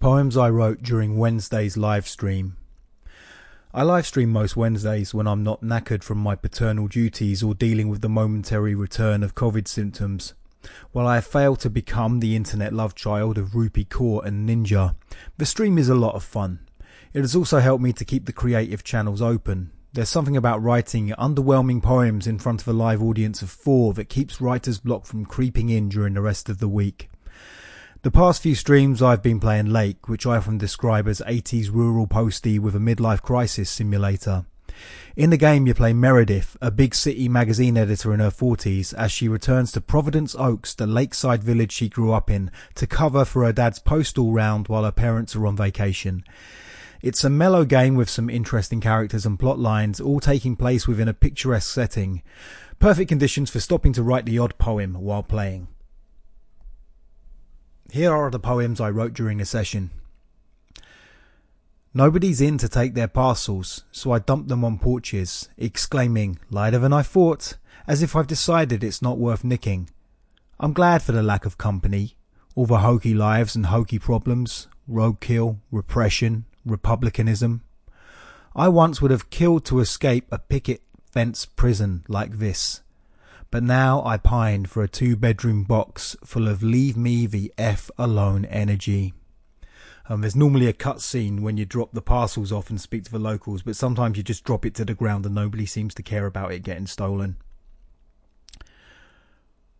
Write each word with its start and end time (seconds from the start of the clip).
Poems 0.00 0.36
I 0.36 0.48
wrote 0.48 0.80
during 0.80 1.18
Wednesday's 1.18 1.76
live 1.76 2.06
stream. 2.06 2.56
I 3.74 3.82
live 3.82 4.06
stream 4.06 4.30
most 4.30 4.56
Wednesdays 4.56 5.12
when 5.12 5.26
I'm 5.26 5.42
not 5.42 5.60
knackered 5.60 6.04
from 6.04 6.18
my 6.18 6.36
paternal 6.36 6.86
duties 6.86 7.42
or 7.42 7.52
dealing 7.52 7.88
with 7.88 8.00
the 8.00 8.08
momentary 8.08 8.76
return 8.76 9.24
of 9.24 9.34
Covid 9.34 9.66
symptoms. 9.66 10.34
While 10.92 11.08
I 11.08 11.16
have 11.16 11.26
failed 11.26 11.58
to 11.60 11.68
become 11.68 12.20
the 12.20 12.36
internet 12.36 12.72
love 12.72 12.94
child 12.94 13.38
of 13.38 13.54
Rupi 13.56 13.88
Kaur 13.88 14.24
and 14.24 14.48
Ninja, 14.48 14.94
the 15.36 15.44
stream 15.44 15.76
is 15.76 15.88
a 15.88 15.96
lot 15.96 16.14
of 16.14 16.22
fun. 16.22 16.60
It 17.12 17.22
has 17.22 17.34
also 17.34 17.58
helped 17.58 17.82
me 17.82 17.92
to 17.94 18.04
keep 18.04 18.26
the 18.26 18.32
creative 18.32 18.84
channels 18.84 19.20
open. 19.20 19.72
There's 19.94 20.08
something 20.08 20.36
about 20.36 20.62
writing 20.62 21.08
underwhelming 21.18 21.82
poems 21.82 22.28
in 22.28 22.38
front 22.38 22.62
of 22.62 22.68
a 22.68 22.72
live 22.72 23.02
audience 23.02 23.42
of 23.42 23.50
four 23.50 23.94
that 23.94 24.08
keeps 24.08 24.40
writer's 24.40 24.78
block 24.78 25.06
from 25.06 25.26
creeping 25.26 25.70
in 25.70 25.88
during 25.88 26.14
the 26.14 26.22
rest 26.22 26.48
of 26.48 26.58
the 26.58 26.68
week. 26.68 27.10
The 28.02 28.12
past 28.12 28.42
few 28.42 28.54
streams 28.54 29.02
I've 29.02 29.24
been 29.24 29.40
playing 29.40 29.66
Lake, 29.66 30.08
which 30.08 30.24
I 30.24 30.36
often 30.36 30.56
describe 30.56 31.08
as 31.08 31.20
80s 31.26 31.72
rural 31.72 32.06
postie 32.06 32.60
with 32.60 32.76
a 32.76 32.78
midlife 32.78 33.22
crisis 33.22 33.68
simulator. 33.68 34.46
In 35.16 35.30
the 35.30 35.36
game 35.36 35.66
you 35.66 35.74
play 35.74 35.92
Meredith, 35.92 36.56
a 36.62 36.70
big 36.70 36.94
city 36.94 37.28
magazine 37.28 37.76
editor 37.76 38.14
in 38.14 38.20
her 38.20 38.30
40s, 38.30 38.94
as 38.94 39.10
she 39.10 39.26
returns 39.26 39.72
to 39.72 39.80
Providence 39.80 40.36
Oaks, 40.36 40.74
the 40.74 40.86
lakeside 40.86 41.42
village 41.42 41.72
she 41.72 41.88
grew 41.88 42.12
up 42.12 42.30
in, 42.30 42.52
to 42.76 42.86
cover 42.86 43.24
for 43.24 43.44
her 43.44 43.52
dad's 43.52 43.80
postal 43.80 44.30
round 44.30 44.68
while 44.68 44.84
her 44.84 44.92
parents 44.92 45.34
are 45.34 45.44
on 45.44 45.56
vacation. 45.56 46.22
It's 47.02 47.24
a 47.24 47.30
mellow 47.30 47.64
game 47.64 47.96
with 47.96 48.08
some 48.08 48.30
interesting 48.30 48.80
characters 48.80 49.26
and 49.26 49.40
plot 49.40 49.58
lines, 49.58 50.00
all 50.00 50.20
taking 50.20 50.54
place 50.54 50.86
within 50.86 51.08
a 51.08 51.14
picturesque 51.14 51.74
setting. 51.74 52.22
Perfect 52.78 53.08
conditions 53.08 53.50
for 53.50 53.58
stopping 53.58 53.92
to 53.94 54.04
write 54.04 54.24
the 54.24 54.38
odd 54.38 54.56
poem 54.56 54.94
while 54.94 55.24
playing. 55.24 55.66
Here 57.90 58.14
are 58.14 58.30
the 58.30 58.38
poems 58.38 58.82
I 58.82 58.90
wrote 58.90 59.14
during 59.14 59.40
a 59.40 59.46
session. 59.46 59.90
Nobody's 61.94 62.40
in 62.40 62.58
to 62.58 62.68
take 62.68 62.92
their 62.92 63.08
parcels, 63.08 63.84
so 63.90 64.12
I 64.12 64.18
dump 64.18 64.48
them 64.48 64.62
on 64.62 64.78
porches, 64.78 65.48
exclaiming, 65.56 66.38
lighter 66.50 66.78
than 66.78 66.92
I 66.92 67.02
thought, 67.02 67.56
as 67.86 68.02
if 68.02 68.14
I've 68.14 68.26
decided 68.26 68.84
it's 68.84 69.00
not 69.00 69.16
worth 69.16 69.42
nicking. 69.42 69.88
I'm 70.60 70.74
glad 70.74 71.02
for 71.02 71.12
the 71.12 71.22
lack 71.22 71.46
of 71.46 71.56
company, 71.56 72.18
all 72.54 72.66
the 72.66 72.80
hokey 72.80 73.14
lives 73.14 73.56
and 73.56 73.66
hokey 73.66 73.98
problems, 73.98 74.68
roadkill, 74.88 75.60
repression, 75.70 76.44
republicanism. 76.66 77.62
I 78.54 78.68
once 78.68 79.00
would 79.00 79.10
have 79.10 79.30
killed 79.30 79.64
to 79.66 79.80
escape 79.80 80.26
a 80.30 80.38
picket 80.38 80.82
fence 81.10 81.46
prison 81.46 82.04
like 82.06 82.32
this, 82.32 82.82
but 83.50 83.62
now 83.62 84.04
I 84.04 84.16
pine 84.16 84.66
for 84.66 84.82
a 84.82 84.88
two 84.88 85.16
bedroom 85.16 85.64
box 85.64 86.16
full 86.24 86.48
of 86.48 86.62
leave 86.62 86.96
me 86.96 87.26
the 87.26 87.52
F 87.56 87.90
alone 87.96 88.44
energy. 88.44 89.14
Um, 90.08 90.22
there's 90.22 90.36
normally 90.36 90.66
a 90.66 90.72
cut 90.72 91.02
scene 91.02 91.42
when 91.42 91.58
you 91.58 91.66
drop 91.66 91.92
the 91.92 92.00
parcels 92.00 92.50
off 92.50 92.70
and 92.70 92.80
speak 92.80 93.04
to 93.04 93.10
the 93.10 93.18
locals, 93.18 93.62
but 93.62 93.76
sometimes 93.76 94.16
you 94.16 94.22
just 94.22 94.44
drop 94.44 94.64
it 94.64 94.74
to 94.76 94.84
the 94.84 94.94
ground 94.94 95.26
and 95.26 95.34
nobody 95.34 95.66
seems 95.66 95.94
to 95.94 96.02
care 96.02 96.24
about 96.24 96.52
it 96.52 96.62
getting 96.62 96.86
stolen. 96.86 97.36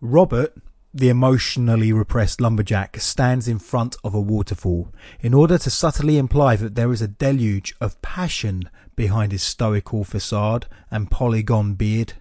Robert, 0.00 0.54
the 0.94 1.08
emotionally 1.08 1.92
repressed 1.92 2.40
lumberjack, 2.40 2.98
stands 3.00 3.48
in 3.48 3.58
front 3.58 3.96
of 4.02 4.14
a 4.14 4.20
waterfall 4.20 4.92
in 5.20 5.34
order 5.34 5.58
to 5.58 5.70
subtly 5.70 6.16
imply 6.16 6.56
that 6.56 6.74
there 6.74 6.92
is 6.92 7.02
a 7.02 7.08
deluge 7.08 7.74
of 7.80 8.00
passion 8.00 8.70
behind 8.96 9.32
his 9.32 9.42
stoical 9.42 10.04
facade 10.04 10.66
and 10.90 11.10
polygon 11.10 11.74
beard. 11.74 12.14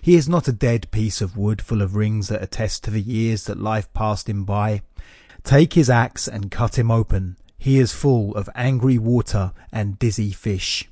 He 0.00 0.14
is 0.14 0.28
not 0.28 0.48
a 0.48 0.52
dead 0.52 0.90
piece 0.90 1.20
of 1.20 1.36
wood 1.36 1.60
full 1.60 1.82
of 1.82 1.94
rings 1.94 2.28
that 2.28 2.42
attest 2.42 2.84
to 2.84 2.90
the 2.90 3.00
years 3.00 3.44
that 3.44 3.60
life 3.60 3.92
passed 3.92 4.28
him 4.28 4.44
by. 4.44 4.82
Take 5.42 5.74
his 5.74 5.90
axe 5.90 6.26
and 6.26 6.50
cut 6.50 6.78
him 6.78 6.90
open. 6.90 7.36
He 7.58 7.78
is 7.78 7.92
full 7.92 8.34
of 8.34 8.48
angry 8.54 8.98
water 8.98 9.52
and 9.72 9.98
dizzy 9.98 10.32
fish. 10.32 10.88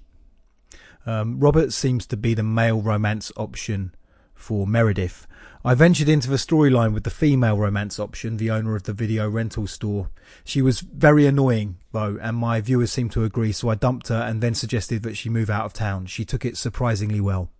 Um, 1.05 1.41
Robert 1.41 1.73
seems 1.73 2.07
to 2.07 2.17
be 2.17 2.35
the 2.35 2.43
male 2.43 2.81
romance 2.81 3.33
option 3.37 3.95
for 4.35 4.67
Meredith. 4.67 5.27
I 5.65 5.75
ventured 5.75 6.09
into 6.09 6.29
the 6.29 6.37
storyline 6.37 6.93
with 6.93 7.05
the 7.05 7.11
female 7.11 7.57
romance 7.57 8.01
option, 8.01 8.37
the 8.37 8.51
owner 8.51 8.75
of 8.75 8.83
the 8.83 8.93
video 8.93 9.29
rental 9.29 9.69
store. 9.69 10.11
She 10.45 10.61
was 10.61 10.81
very 10.81 11.25
annoying, 11.27 11.77
though, 11.93 12.19
and 12.21 12.37
my 12.37 12.61
viewers 12.61 12.91
seemed 12.91 13.13
to 13.13 13.25
agree, 13.25 13.53
so 13.53 13.69
I 13.69 13.77
dumped 13.77 14.09
her 14.09 14.23
and 14.23 14.43
then 14.43 14.55
suggested 14.55 15.03
that 15.05 15.17
she 15.17 15.29
move 15.29 15.51
out 15.51 15.65
of 15.65 15.73
town. 15.73 16.07
She 16.07 16.25
took 16.25 16.45
it 16.45 16.57
surprisingly 16.57 17.21
well. 17.21 17.51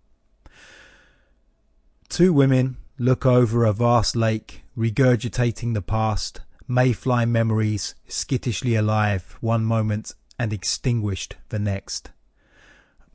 Two 2.13 2.31
women 2.31 2.77
look 2.99 3.25
over 3.25 3.65
a 3.65 3.73
vast 3.73 4.15
lake, 4.15 4.61
regurgitating 4.77 5.73
the 5.73 5.81
past, 5.81 6.41
mayfly 6.67 7.25
memories, 7.25 7.95
skittishly 8.07 8.75
alive 8.75 9.35
one 9.41 9.65
moment 9.65 10.13
and 10.37 10.53
extinguished 10.53 11.37
the 11.49 11.57
next. 11.57 12.11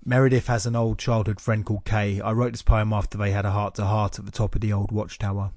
Meredith 0.05 0.49
has 0.49 0.67
an 0.67 0.75
old 0.75 0.99
childhood 0.99 1.41
friend 1.41 1.65
called 1.65 1.85
Kay. 1.85 2.21
I 2.21 2.33
wrote 2.33 2.55
this 2.55 2.63
poem 2.63 2.93
after 2.93 3.17
they 3.17 3.31
had 3.31 3.47
a 3.47 3.53
heart 3.53 3.77
to 3.77 3.85
heart 3.85 4.19
at 4.19 4.25
the 4.25 4.33
top 4.33 4.57
of 4.57 4.63
the 4.63 4.73
old 4.73 4.91
watchtower. 4.91 5.53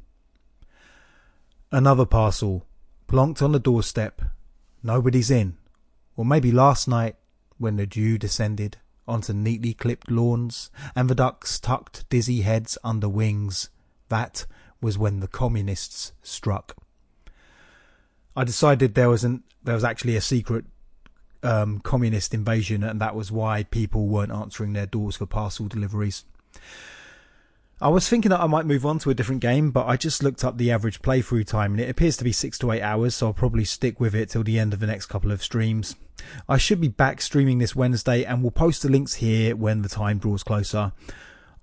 Another 1.72 2.06
parcel, 2.06 2.68
plonked 3.08 3.41
on 3.41 3.53
the 3.53 3.59
doorstep. 3.59 4.22
Nobody's 4.84 5.31
in. 5.31 5.58
Or 6.16 6.25
maybe 6.25 6.52
last 6.52 6.88
night, 6.88 7.16
when 7.58 7.78
the 7.78 7.88
dew 7.88 8.19
descended 8.19 8.78
onto 9.08 9.34
neatly 9.34 9.74
clipped 9.74 10.10
lawns, 10.10 10.72
and 10.96 11.10
the 11.10 11.16
ducks 11.16 11.60
tucked 11.60 12.08
dizzy 12.10 12.42
heads 12.42 12.78
under 12.84 13.10
wings. 13.10 13.70
That 14.10 14.46
was 14.82 14.98
when 14.98 15.20
the 15.20 15.28
communists 15.28 16.14
struck. 16.22 16.76
I 18.36 18.44
decided 18.44 18.96
there 18.96 19.10
was 19.10 19.24
an 19.24 19.44
there 19.64 19.76
was 19.76 19.84
actually 19.84 20.16
a 20.16 20.22
secret 20.22 20.66
um, 21.44 21.80
communist 21.80 22.34
invasion, 22.34 22.84
and 22.84 23.00
that 23.02 23.16
was 23.16 23.32
why 23.32 23.64
people 23.64 24.08
weren't 24.08 24.32
answering 24.32 24.74
their 24.74 24.86
doors 24.86 25.18
for 25.18 25.26
parcel 25.26 25.68
deliveries. 25.68 26.26
I 27.81 27.90
was 27.90 28.08
thinking 28.08 28.30
that 28.30 28.40
I 28.40 28.46
might 28.46 28.68
move 28.68 28.86
on 28.86 29.00
to 29.00 29.09
a 29.09 29.16
different 29.16 29.42
game, 29.42 29.72
but 29.72 29.88
I 29.88 29.97
just 29.97 30.22
looked 30.22 30.44
up 30.44 30.58
the 30.58 30.69
average 30.69 31.02
playthrough 31.02 31.47
time 31.47 31.72
and 31.72 31.81
it 31.81 31.90
appears 31.90 32.16
to 32.18 32.24
be 32.24 32.31
6 32.31 32.59
to 32.59 32.72
8 32.74 32.80
hours, 32.80 33.16
so 33.16 33.28
I'll 33.28 33.34
probably 33.34 33.66
stick 33.66 34.00
with 34.00 34.14
it 34.14 34.30
till 34.30 34.44
the 34.44 34.59
end 34.59 34.72
of 34.72 34.80
the 34.80 34.86
next 34.86 35.08
couple 35.08 35.31
of 35.31 35.42
streams. 35.42 35.96
I 36.47 36.58
should 36.58 36.80
be 36.80 36.90
back 36.90 37.22
streaming 37.22 37.58
this 37.58 37.75
Wednesday 37.75 38.24
and 38.24 38.44
will 38.44 38.52
post 38.52 38.84
the 38.84 38.90
links 38.90 39.16
here 39.16 39.56
when 39.56 39.81
the 39.81 39.90
time 39.90 40.20
draws 40.20 40.44
closer. 40.44 40.91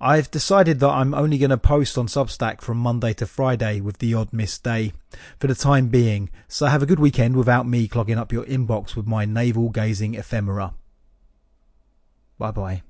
I've 0.01 0.29
decided 0.29 0.81
that 0.81 0.89
I'm 0.89 1.15
only 1.15 1.39
going 1.39 1.51
to 1.51 1.57
post 1.57 1.97
on 1.97 2.09
Substack 2.09 2.63
from 2.63 2.79
Monday 2.79 3.13
to 3.15 3.27
Friday 3.27 3.81
with 3.81 3.99
the 3.99 4.15
odd 4.15 4.33
missed 4.33 4.65
day 4.65 4.95
for 5.39 5.47
the 5.47 5.55
time 5.55 5.87
being, 5.87 6.31
so 6.49 6.67
have 6.67 6.83
a 6.83 6.87
good 6.87 6.99
weekend 6.99 7.37
without 7.37 7.69
me 7.69 7.87
clogging 7.87 8.19
up 8.19 8.33
your 8.33 8.45
inbox 8.47 8.97
with 8.97 9.07
my 9.07 9.25
navel 9.25 9.69
gazing 9.69 10.15
ephemera. 10.15 10.75
Bye 12.39 12.51
bye. 12.51 12.83